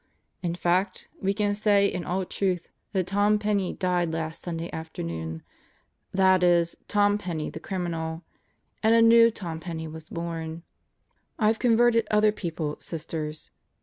In 0.41 0.55
fact 0.55 1.07
we 1.21 1.31
can 1.31 1.53
say 1.53 1.85
in 1.85 2.03
all 2.05 2.25
truth 2.25 2.71
that 2.91 3.05
Tom 3.05 3.37
Penney 3.37 3.73
died 3.73 4.11
last 4.11 4.41
Sunday 4.41 4.67
afternoon 4.73 5.43
that 6.11 6.41
is, 6.41 6.75
Tom 6.87 7.19
Penney, 7.19 7.51
the 7.51 7.59
criminal 7.59 8.23
and 8.81 8.95
a 8.95 9.01
new 9.03 9.29
Tom 9.29 9.59
Penney 9.59 9.87
was 9.87 10.09
born. 10.09 10.63
I've 11.37 11.59
converted 11.59 12.07
other 12.09 12.31
people, 12.31 12.77
Sisters. 12.79 13.51